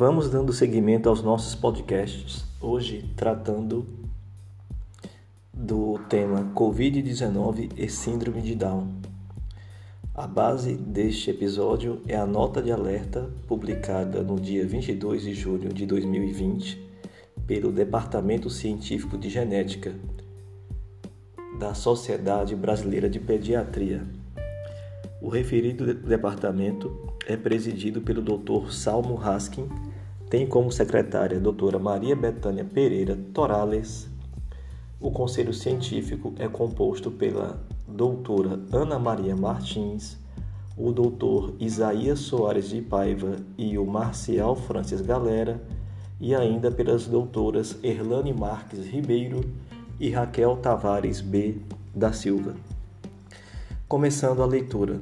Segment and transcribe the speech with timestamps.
[0.00, 3.84] Vamos dando seguimento aos nossos podcasts, hoje tratando
[5.52, 8.86] do tema Covid-19 e Síndrome de Down.
[10.14, 15.74] A base deste episódio é a nota de alerta publicada no dia 22 de julho
[15.74, 16.80] de 2020
[17.44, 19.96] pelo Departamento Científico de Genética
[21.58, 24.06] da Sociedade Brasileira de Pediatria.
[25.20, 26.96] O referido departamento
[27.26, 28.70] é presidido pelo Dr.
[28.70, 29.68] Salmo Haskin,
[30.30, 34.08] tem como secretária a doutora Maria Betânia Pereira Torales.
[35.00, 40.16] O conselho científico é composto pela doutora Ana Maria Martins,
[40.76, 45.60] o doutor Isaías Soares de Paiva e o Marcial Francis Galera,
[46.20, 49.40] e ainda pelas doutoras Erlane Marques Ribeiro
[49.98, 51.56] e Raquel Tavares B.
[51.92, 52.54] da Silva.
[53.88, 55.00] Começando a leitura.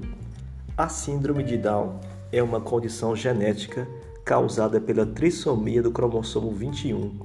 [0.76, 1.98] A síndrome de Down
[2.30, 3.84] é uma condição genética
[4.24, 7.18] causada pela trissomia do cromossomo 21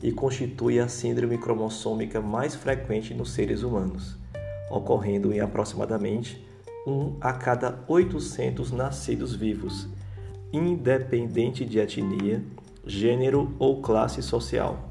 [0.00, 4.16] e constitui a síndrome cromossômica mais frequente nos seres humanos,
[4.70, 6.46] ocorrendo em aproximadamente
[6.86, 9.88] 1 a cada 800 nascidos vivos,
[10.52, 12.44] independente de etnia,
[12.86, 14.88] gênero ou classe social.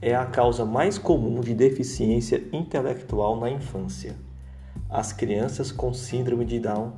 [0.00, 4.29] É a causa mais comum de deficiência intelectual na infância.
[4.88, 6.94] As crianças com síndrome de Down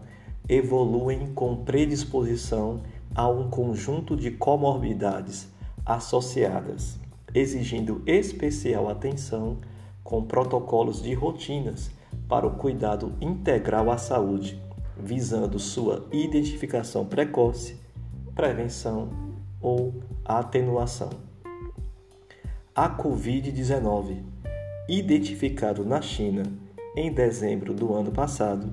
[0.49, 2.83] evoluem com predisposição
[3.15, 5.49] a um conjunto de comorbidades
[5.85, 6.99] associadas,
[7.35, 9.59] exigindo especial atenção
[10.03, 11.91] com protocolos de rotinas
[12.29, 14.61] para o cuidado integral à saúde,
[14.97, 17.79] visando sua identificação precoce,
[18.35, 19.11] prevenção
[19.61, 21.11] ou atenuação.
[22.75, 24.23] A Covid-19,
[24.89, 26.45] identificado na China
[26.95, 28.71] em dezembro do ano passado,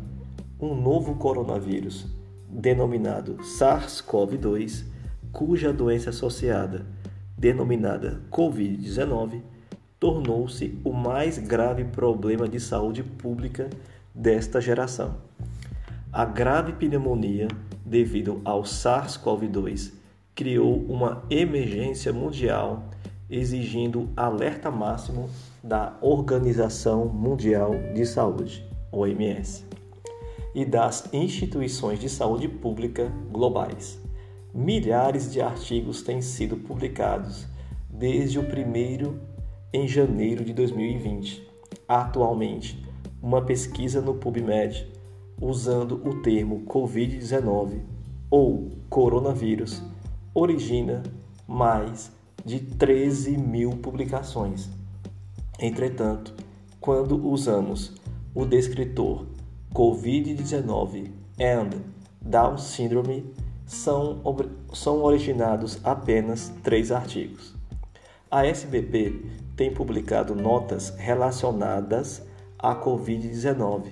[0.60, 2.06] um novo coronavírus,
[2.50, 4.84] denominado SARS-CoV-2,
[5.32, 6.86] cuja doença associada,
[7.38, 9.42] denominada Covid-19,
[9.98, 13.70] tornou-se o mais grave problema de saúde pública
[14.14, 15.18] desta geração.
[16.12, 17.48] A grave pneumonia
[17.86, 19.94] devido ao SARS-CoV-2
[20.36, 22.84] criou uma emergência mundial
[23.30, 25.30] exigindo alerta máximo
[25.64, 29.66] da Organização Mundial de Saúde, OMS
[30.56, 34.00] e das instituições de saúde pública globais.
[34.54, 37.46] Milhares de artigos têm sido publicados
[37.90, 39.20] desde o primeiro
[39.72, 41.48] em janeiro de 2020.
[41.88, 42.84] Atualmente,
[43.22, 44.92] uma pesquisa no PubMed
[45.40, 47.82] usando o termo Covid-19
[48.30, 49.84] ou coronavírus
[50.34, 51.04] origina
[51.48, 52.12] mais
[52.50, 54.68] de 13 mil publicações.
[55.60, 56.34] Entretanto,
[56.82, 57.94] quando usamos
[58.34, 59.28] o descritor
[59.72, 61.70] Covid-19 and
[62.20, 63.32] Down Syndrome
[63.68, 64.20] são,
[64.74, 67.54] são originados apenas três artigos.
[68.32, 72.24] A SBP tem publicado notas relacionadas
[72.58, 73.90] à Covid-19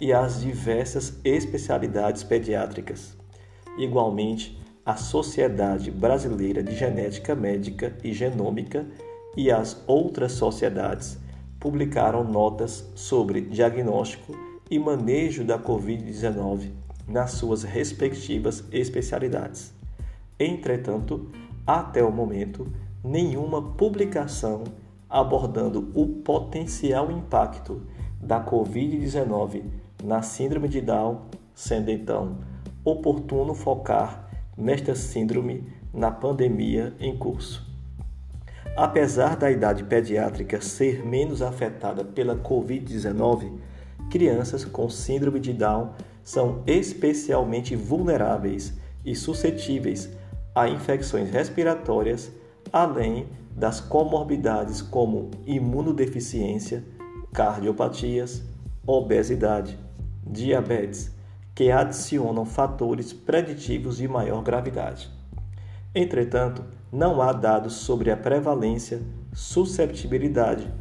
[0.00, 3.16] e às diversas especialidades pediátricas.
[3.78, 8.86] Igualmente, a Sociedade Brasileira de Genética Médica e Genômica
[9.36, 11.18] e as outras sociedades
[11.58, 14.32] publicaram notas sobre diagnóstico
[14.70, 16.70] e manejo da Covid-19
[17.06, 19.72] nas suas respectivas especialidades.
[20.38, 21.30] Entretanto,
[21.66, 22.66] até o momento,
[23.04, 24.64] nenhuma publicação
[25.08, 27.82] abordando o potencial impacto
[28.20, 29.64] da Covid-19
[30.02, 31.22] na Síndrome de Down,
[31.54, 32.38] sendo então
[32.84, 34.29] oportuno focar
[34.60, 37.68] nesta síndrome na pandemia em curso.
[38.76, 43.52] Apesar da idade pediátrica ser menos afetada pela Covid-19,
[44.10, 45.90] crianças com síndrome de Down
[46.22, 50.08] são especialmente vulneráveis e suscetíveis
[50.54, 52.30] a infecções respiratórias,
[52.72, 53.26] além
[53.56, 56.84] das comorbidades como imunodeficiência,
[57.32, 58.42] cardiopatias,
[58.86, 59.78] obesidade,
[60.26, 61.10] diabetes,
[61.60, 65.10] que adicionam fatores preditivos de maior gravidade.
[65.94, 69.02] Entretanto, não há dados sobre a prevalência,
[69.34, 70.72] susceptibilidade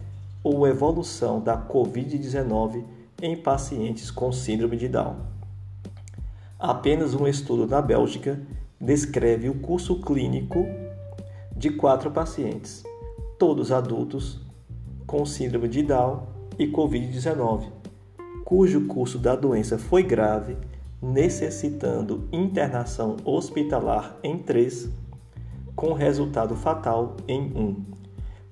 [0.41, 2.85] ou evolução da Covid-19
[3.21, 5.17] em pacientes com síndrome de Down.
[6.57, 8.39] Apenas um estudo na Bélgica
[8.79, 10.65] descreve o curso clínico
[11.57, 12.85] de quatro pacientes,
[13.37, 14.39] todos adultos
[15.05, 16.25] com síndrome de Down
[16.57, 17.78] e Covid-19,
[18.49, 20.57] cujo curso da doença foi grave,
[20.99, 24.89] necessitando internação hospitalar em três,
[25.75, 27.85] com resultado fatal em um.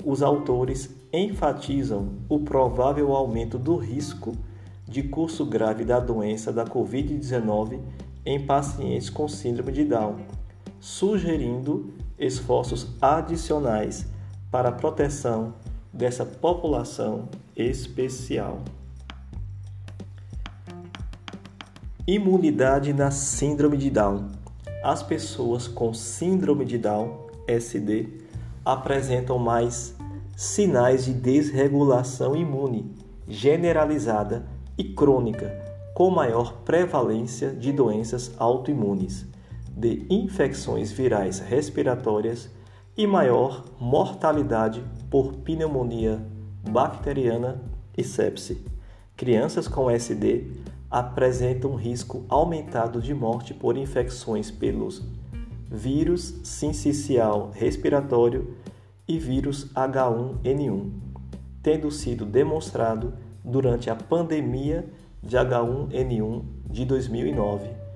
[0.06, 4.34] Os autores enfatizam o provável aumento do risco
[4.88, 7.80] de curso grave da doença da Covid-19
[8.24, 10.18] em pacientes com síndrome de Down,
[10.80, 14.06] sugerindo esforços adicionais
[14.52, 15.56] para a proteção
[15.92, 18.62] dessa população especial.
[22.10, 24.30] Imunidade na Síndrome de Down.
[24.82, 28.08] As pessoas com Síndrome de Down, SD,
[28.64, 29.94] apresentam mais
[30.34, 32.96] sinais de desregulação imune
[33.28, 35.54] generalizada e crônica,
[35.94, 39.26] com maior prevalência de doenças autoimunes,
[39.76, 42.50] de infecções virais respiratórias
[42.96, 46.26] e maior mortalidade por pneumonia
[46.70, 47.62] bacteriana
[47.98, 48.66] e sepse.
[49.18, 50.46] Crianças com SD
[50.90, 55.04] apresentam risco aumentado de morte por infecções pelos
[55.70, 58.56] vírus sincicial respiratório
[59.08, 60.92] e vírus H1N1,
[61.62, 63.14] tendo sido demonstrado
[63.44, 64.88] durante a pandemia
[65.22, 67.88] de H1N1 de 2009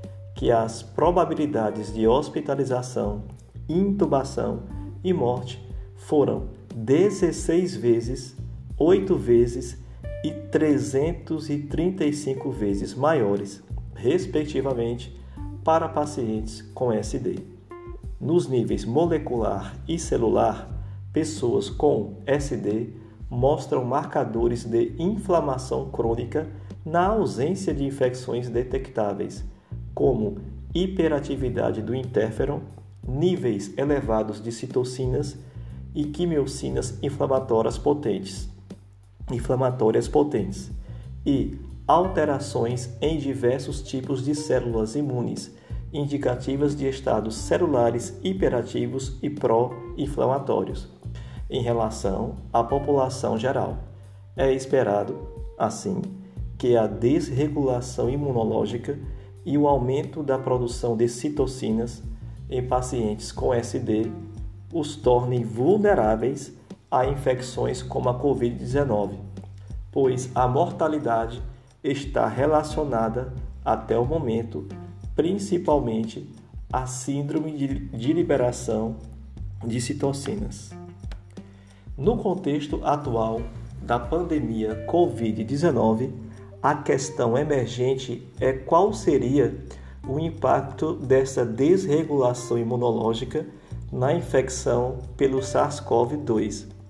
[0.41, 3.25] que as probabilidades de hospitalização,
[3.69, 4.63] intubação
[5.03, 5.63] e morte
[5.95, 8.35] foram 16 vezes,
[8.77, 9.77] 8 vezes
[10.23, 13.63] e 335 vezes maiores,
[13.95, 15.19] respectivamente,
[15.63, 17.39] para pacientes com SD.
[18.19, 20.69] Nos níveis molecular e celular,
[21.12, 22.89] pessoas com SD
[23.29, 26.47] mostram marcadores de inflamação crônica
[26.85, 29.44] na ausência de infecções detectáveis,
[29.94, 30.38] como
[30.73, 32.62] hiperatividade do interferon,
[33.07, 35.38] níveis elevados de citocinas
[35.94, 38.50] e quimiocinas inflamatórias potentes,
[39.33, 40.72] inflamatórias potentes
[41.25, 45.54] e alterações em diversos tipos de células imunes,
[45.92, 50.88] indicativas de estados celulares hiperativos e pró-inflamatórios
[51.50, 53.78] em relação à população geral.
[54.38, 56.01] É esperado, assim,
[56.57, 58.98] que a desregulação imunológica
[59.45, 62.01] e o aumento da produção de citocinas
[62.50, 64.10] em pacientes com SD
[64.74, 66.56] os tornem vulneráveis
[66.91, 69.15] a infecções como a Covid-19,
[69.89, 71.41] pois a mortalidade
[71.81, 73.33] está relacionada
[73.63, 74.67] até o momento
[75.15, 76.29] principalmente
[76.71, 78.97] à síndrome de liberação
[79.65, 80.71] de citocinas.
[81.97, 83.41] No contexto atual
[83.81, 86.11] da pandemia Covid-19,
[86.61, 89.55] a questão emergente é qual seria
[90.07, 93.45] o impacto dessa desregulação imunológica
[93.91, 96.81] na infecção pelo SARS-CoV-2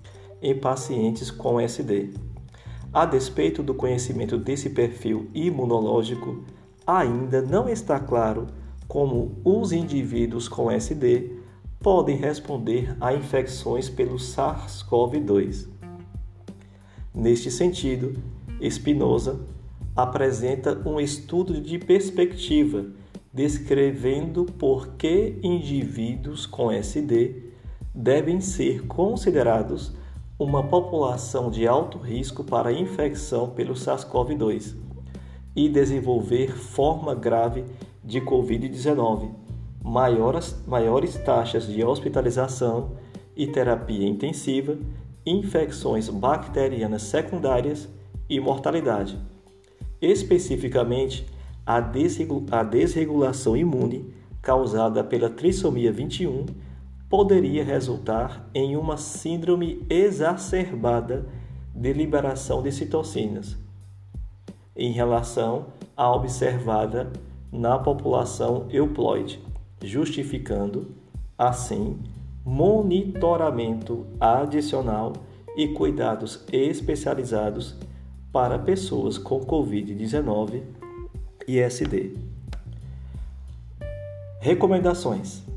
[0.42, 2.10] em pacientes com SD.
[2.92, 6.44] A despeito do conhecimento desse perfil imunológico,
[6.86, 8.48] ainda não está claro
[8.86, 11.38] como os indivíduos com SD
[11.80, 15.68] podem responder a infecções pelo SARS-CoV-2.
[17.14, 18.20] Neste sentido,
[18.62, 19.40] Spinoza
[19.96, 22.86] apresenta um estudo de perspectiva
[23.32, 27.50] descrevendo por que indivíduos com SD
[27.94, 29.94] devem ser considerados
[30.42, 34.74] uma população de alto risco para infecção pelo SARS-CoV-2
[35.54, 37.64] e desenvolver forma grave
[38.02, 39.30] de Covid-19,
[39.84, 42.96] maiores, maiores taxas de hospitalização
[43.36, 44.76] e terapia intensiva,
[45.24, 47.88] infecções bacterianas secundárias
[48.28, 49.16] e mortalidade.
[50.00, 51.24] Especificamente,
[51.64, 56.46] a desregulação imune causada pela trissomia 21
[57.12, 61.26] poderia resultar em uma síndrome exacerbada
[61.74, 63.54] de liberação de citocinas,
[64.74, 67.12] em relação à observada
[67.52, 69.38] na população euploide,
[69.82, 70.90] justificando,
[71.36, 71.98] assim,
[72.42, 75.12] monitoramento adicional
[75.54, 77.76] e cuidados especializados
[78.32, 80.62] para pessoas com Covid-19
[81.46, 82.16] e SD.
[84.40, 85.51] Recomendações: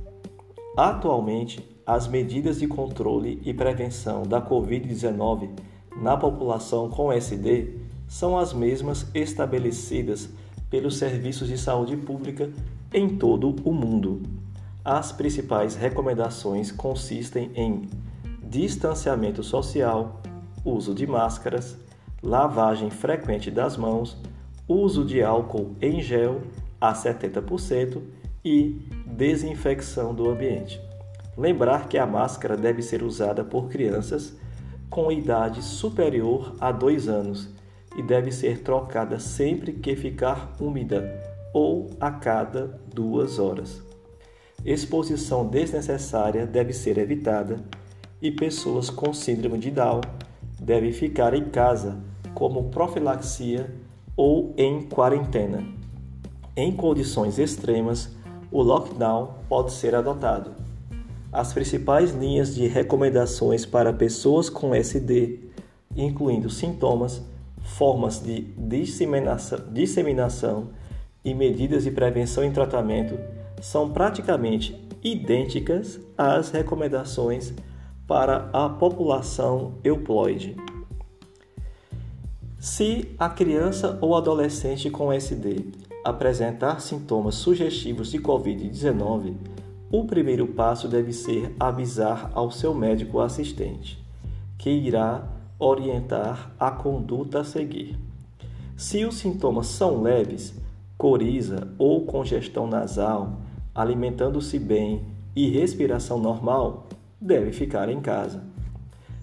[0.76, 5.50] Atualmente, as medidas de controle e prevenção da Covid-19
[6.02, 7.78] na população com SD
[8.08, 10.30] são as mesmas estabelecidas
[10.70, 12.52] pelos serviços de saúde pública
[12.94, 14.22] em todo o mundo.
[14.84, 17.88] As principais recomendações consistem em
[18.44, 20.22] distanciamento social,
[20.64, 21.78] uso de máscaras,
[22.22, 24.18] lavagem frequente das mãos,
[24.68, 26.42] uso de álcool em gel
[26.82, 28.02] a 70%
[28.46, 30.80] e desinfecção do ambiente.
[31.36, 34.38] Lembrar que a máscara deve ser usada por crianças
[34.90, 37.50] com idade superior a 2 anos
[37.98, 41.20] e deve ser trocada sempre que ficar úmida
[41.52, 43.82] ou a cada duas horas.
[44.64, 47.58] Exposição desnecessária deve ser evitada
[48.22, 50.02] e pessoas com síndrome de Down
[50.60, 52.00] devem ficar em casa
[52.34, 53.74] como profilaxia
[54.16, 55.64] ou em quarentena.
[56.56, 58.15] Em condições extremas,
[58.56, 60.52] o lockdown pode ser adotado.
[61.30, 65.40] As principais linhas de recomendações para pessoas com SD,
[65.94, 67.22] incluindo sintomas,
[67.62, 70.70] formas de disseminação, disseminação
[71.22, 73.20] e medidas de prevenção e tratamento,
[73.62, 77.54] são praticamente idênticas às recomendações
[78.08, 80.56] para a população euploide.
[82.58, 89.34] Se a criança ou adolescente com SD apresentar sintomas sugestivos de Covid-19,
[89.92, 93.98] o primeiro passo deve ser avisar ao seu médico assistente,
[94.56, 97.98] que irá orientar a conduta a seguir.
[98.78, 100.54] Se os sintomas são leves,
[100.96, 103.40] coriza ou congestão nasal,
[103.74, 105.02] alimentando-se bem
[105.36, 106.88] e respiração normal,
[107.20, 108.44] deve ficar em casa.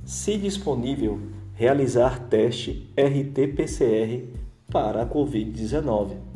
[0.05, 1.21] Se disponível,
[1.55, 4.27] realizar teste RT-PCR
[4.69, 6.32] para a Covid-19.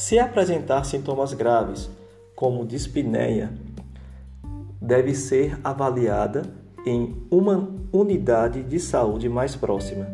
[0.00, 1.90] Se apresentar sintomas graves,
[2.36, 3.52] como dispneia,
[4.80, 6.42] deve ser avaliada
[6.86, 10.06] em uma unidade de saúde mais próxima.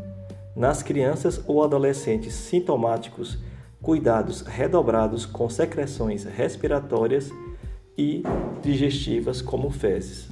[0.56, 3.38] Nas crianças ou adolescentes sintomáticos,
[3.82, 7.30] cuidados redobrados com secreções respiratórias
[7.96, 8.22] e
[8.62, 10.30] digestivas como fezes.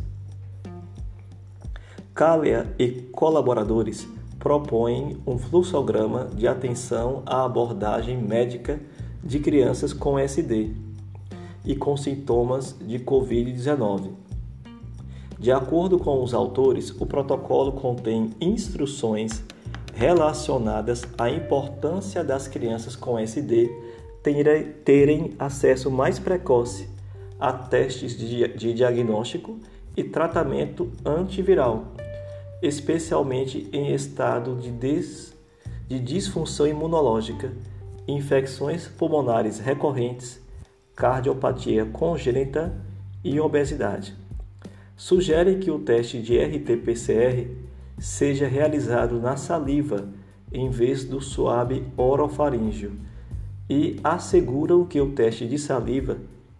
[2.15, 8.81] Cália e colaboradores propõem um fluxograma de atenção à abordagem médica
[9.23, 10.71] de crianças com SD
[11.64, 14.11] e com sintomas de Covid-19.
[15.38, 19.43] De acordo com os autores, o protocolo contém instruções
[19.95, 23.71] relacionadas à importância das crianças com SD
[24.85, 26.88] terem acesso mais precoce
[27.38, 29.59] a testes de diagnóstico
[29.97, 31.87] e tratamento antiviral,
[32.62, 35.35] especialmente em estado de, des,
[35.88, 37.52] de disfunção imunológica,
[38.07, 40.41] infecções pulmonares recorrentes,
[40.95, 42.75] cardiopatia congênita
[43.25, 44.15] e obesidade.
[44.97, 47.49] Sugere que o teste de RT-PCR
[47.99, 50.09] seja realizado na saliva
[50.53, 52.93] em vez do suave orofaríngeo
[53.69, 56.19] e asseguram que o teste de saliva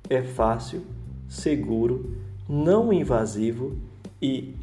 [0.09, 0.83] é fácil,
[1.29, 2.17] seguro,
[2.49, 3.77] não invasivo
[4.21, 4.55] e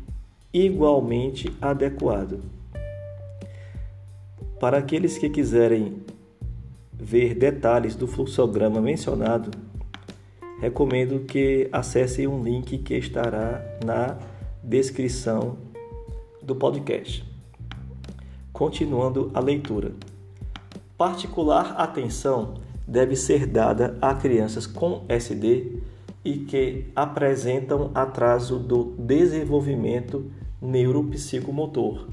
[0.54, 2.40] igualmente adequado.
[4.60, 6.02] Para aqueles que quiserem
[7.00, 9.52] ver detalhes do fluxograma mencionado,
[10.60, 14.18] recomendo que acessem um link que estará na
[14.62, 15.58] descrição
[16.42, 17.24] do podcast.
[18.52, 19.94] Continuando a leitura.
[20.98, 25.78] Particular atenção deve ser dada a crianças com SD
[26.26, 30.30] e que apresentam atraso do desenvolvimento
[30.62, 32.08] neuropsicomotor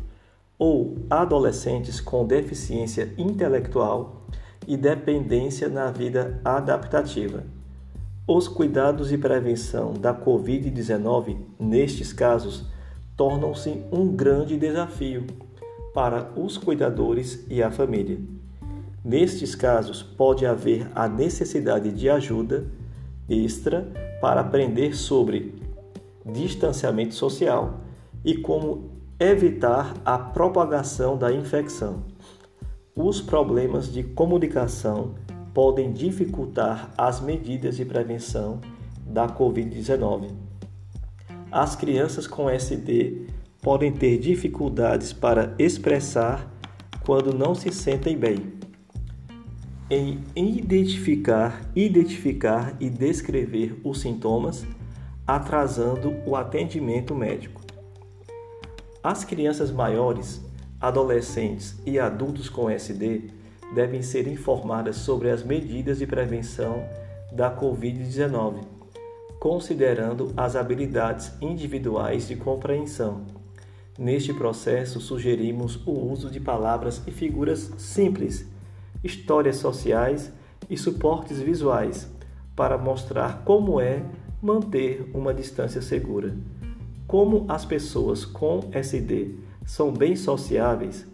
[0.58, 4.25] ou adolescentes com deficiência intelectual
[4.66, 7.44] e dependência na vida adaptativa.
[8.26, 12.64] Os cuidados e prevenção da Covid-19, nestes casos,
[13.16, 15.24] tornam-se um grande desafio
[15.94, 18.18] para os cuidadores e a família.
[19.04, 22.66] Nestes casos, pode haver a necessidade de ajuda
[23.28, 23.86] extra
[24.20, 25.54] para aprender sobre
[26.24, 27.80] distanciamento social
[28.24, 32.02] e como evitar a propagação da infecção.
[32.96, 35.14] Os problemas de comunicação
[35.54, 38.60] podem dificultar as medidas de prevenção
[39.06, 40.46] da Covid-19
[41.50, 43.28] as crianças com SD
[43.62, 46.52] podem ter dificuldades para expressar
[47.04, 48.52] quando não se sentem bem.
[49.88, 54.66] Em identificar, identificar e descrever os sintomas,
[55.26, 57.62] atrasando o atendimento médico.
[59.02, 60.44] As crianças maiores,
[60.80, 63.30] adolescentes e adultos com SD
[63.74, 66.84] devem ser informadas sobre as medidas de prevenção
[67.32, 68.76] da Covid-19
[69.38, 73.22] considerando as habilidades individuais de compreensão.
[73.98, 78.46] Neste processo, sugerimos o uso de palavras e figuras simples,
[79.02, 80.32] histórias sociais
[80.68, 82.10] e suportes visuais
[82.54, 84.02] para mostrar como é
[84.42, 86.34] manter uma distância segura.
[87.06, 89.34] Como as pessoas com SD
[89.66, 91.04] são bem sociáveis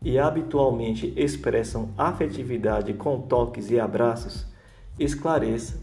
[0.00, 4.46] e habitualmente expressam afetividade com toques e abraços,
[4.98, 5.82] esclareça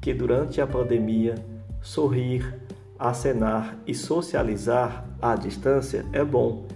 [0.00, 1.34] que durante a pandemia
[1.82, 2.54] sorrir,
[2.98, 6.66] acenar e socializar à distância é bom,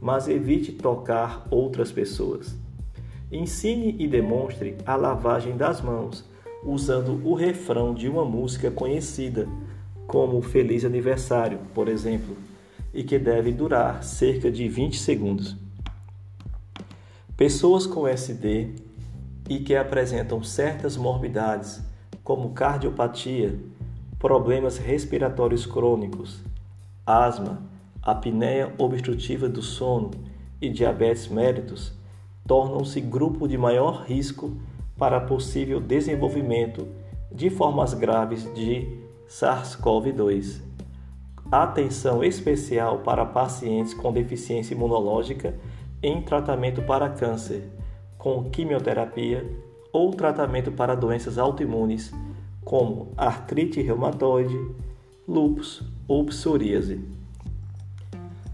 [0.00, 2.58] mas evite tocar outras pessoas.
[3.30, 6.28] Ensine e demonstre a lavagem das mãos
[6.64, 9.48] usando o refrão de uma música conhecida,
[10.06, 12.36] como Feliz Aniversário, por exemplo,
[12.92, 15.56] e que deve durar cerca de 20 segundos.
[17.36, 18.74] Pessoas com SD
[19.48, 21.82] e que apresentam certas morbidades
[22.22, 23.58] como cardiopatia,
[24.18, 26.44] problemas respiratórios crônicos,
[27.06, 27.62] asma,
[28.02, 30.10] apneia obstrutiva do sono
[30.60, 31.92] e diabetes mellitus
[32.46, 34.56] tornam-se grupo de maior risco
[34.96, 36.88] para possível desenvolvimento
[37.30, 40.69] de formas graves de SARS-CoV-2.
[41.50, 45.58] Atenção especial para pacientes com deficiência imunológica
[46.00, 47.68] em tratamento para câncer,
[48.16, 49.50] com quimioterapia
[49.92, 52.12] ou tratamento para doenças autoimunes,
[52.64, 54.56] como artrite reumatoide,
[55.26, 57.00] lúpus ou psoríase.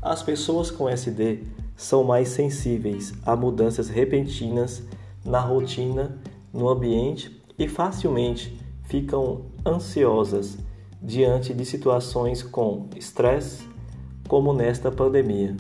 [0.00, 1.43] As pessoas com SD
[1.76, 4.83] são mais sensíveis a mudanças repentinas
[5.23, 6.19] na rotina,
[6.50, 10.57] no ambiente e facilmente ficam ansiosas
[11.06, 13.62] diante de situações com estresse,
[14.26, 15.56] como nesta pandemia.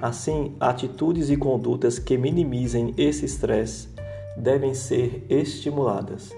[0.00, 3.88] Assim, atitudes e condutas que minimizem esse estresse
[4.36, 6.30] devem ser estimuladas.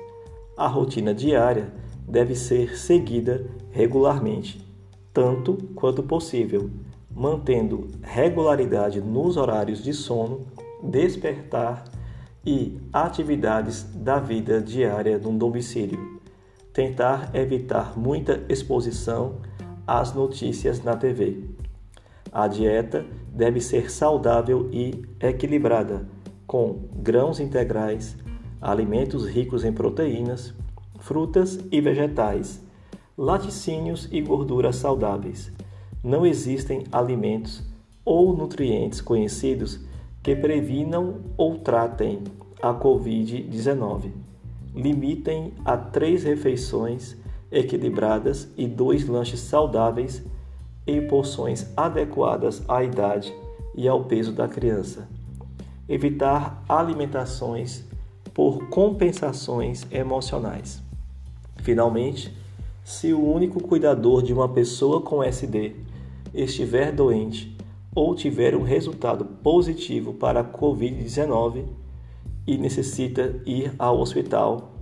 [0.56, 1.70] A rotina diária
[2.08, 4.66] deve ser seguida regularmente,
[5.12, 6.70] tanto quanto possível,
[7.14, 10.46] mantendo regularidade nos horários de sono,
[10.82, 11.84] despertar
[12.44, 16.19] e atividades da vida diária no domicílio.
[16.72, 19.36] Tentar evitar muita exposição
[19.86, 21.44] às notícias na TV.
[22.32, 26.06] A dieta deve ser saudável e equilibrada,
[26.46, 28.16] com grãos integrais,
[28.60, 30.54] alimentos ricos em proteínas,
[31.00, 32.62] frutas e vegetais,
[33.18, 35.52] laticínios e gorduras saudáveis.
[36.04, 37.62] Não existem alimentos
[38.04, 39.80] ou nutrientes conhecidos
[40.22, 42.22] que previnam ou tratem
[42.62, 44.29] a Covid-19.
[44.74, 47.16] Limitem a três refeições
[47.50, 50.22] equilibradas e dois lanches saudáveis
[50.86, 53.34] em porções adequadas à idade
[53.74, 55.08] e ao peso da criança.
[55.88, 57.84] Evitar alimentações
[58.32, 60.80] por compensações emocionais.
[61.62, 62.32] Finalmente,
[62.84, 65.76] se o único cuidador de uma pessoa com SD
[66.32, 67.56] estiver doente
[67.94, 71.64] ou tiver um resultado positivo para a Covid-19
[72.46, 74.72] e necessita ir ao hospital,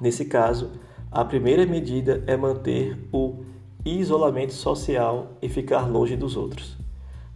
[0.00, 0.70] nesse caso,
[1.10, 3.44] a primeira medida é manter o
[3.84, 6.76] isolamento social e ficar longe dos outros.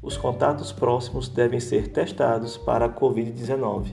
[0.03, 3.93] Os contatos próximos devem ser testados para a Covid-19.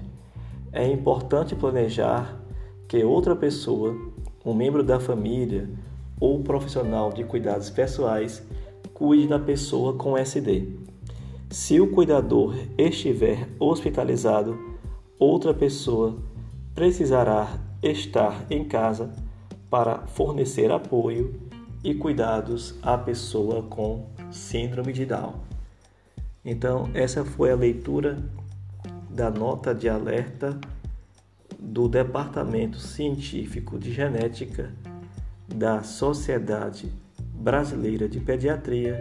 [0.71, 2.39] É importante planejar
[2.87, 3.95] que outra pessoa,
[4.45, 5.69] um membro da família
[6.19, 8.41] ou profissional de cuidados pessoais,
[8.93, 10.69] cuide da pessoa com SD.
[11.49, 14.74] Se o cuidador estiver hospitalizado,
[15.19, 16.17] outra pessoa
[16.73, 19.13] precisará estar em casa
[19.69, 21.39] para fornecer apoio
[21.83, 25.35] e cuidados à pessoa com síndrome de Down.
[26.43, 28.17] Então, essa foi a leitura
[29.09, 30.59] da nota de alerta
[31.59, 34.73] do Departamento Científico de Genética
[35.47, 36.91] da Sociedade
[37.33, 38.99] Brasileira de Pediatria,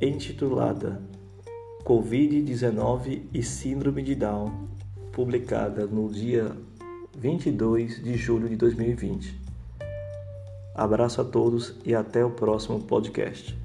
[0.00, 1.00] intitulada
[1.84, 4.68] Covid-19 e Síndrome de Down,
[5.14, 6.50] publicada no dia
[7.16, 9.40] 22 de julho de 2020.
[10.74, 13.63] Abraço a todos e até o próximo podcast.